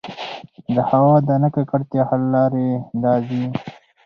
[0.75, 2.69] د هـوا د نـه ککـړتيا حـل لـارې
[3.03, 3.43] دا دي: